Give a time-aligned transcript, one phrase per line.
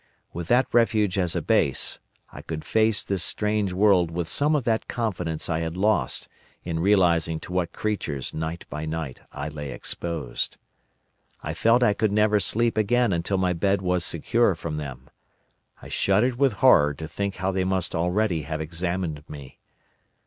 [0.33, 1.99] With that refuge as a base,
[2.33, 6.27] I could face this strange world with some of that confidence I had lost
[6.63, 10.57] in realising to what creatures night by night I lay exposed.
[11.43, 15.07] I felt I could never sleep again until my bed was secure from them.
[15.83, 19.59] I shuddered with horror to think how they must already have examined me.